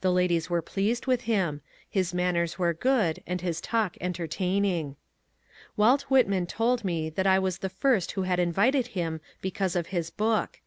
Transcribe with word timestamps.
The 0.00 0.12
ladies 0.12 0.48
were 0.48 0.62
pleased 0.62 1.06
with 1.06 1.22
him; 1.22 1.60
his 1.90 2.14
manners 2.14 2.56
were 2.56 2.72
good, 2.72 3.20
and 3.26 3.40
his 3.40 3.60
talk 3.60 3.96
entertaining. 4.00 4.94
Walt 5.76 6.02
Whitman 6.02 6.46
told 6.46 6.84
me 6.84 7.10
that 7.10 7.26
I 7.26 7.40
was 7.40 7.58
the 7.58 7.68
first 7.68 8.12
who 8.12 8.22
had 8.22 8.38
visited 8.38 8.86
him 8.92 9.20
because 9.40 9.74
of 9.74 9.88
his 9.88 10.08
book. 10.10 10.60